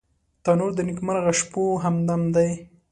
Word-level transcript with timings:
تنور 0.43 0.71
د 0.75 0.79
نیکمرغه 0.89 1.33
شپو 1.39 1.63
همدم 1.83 2.21
دی 2.35 2.49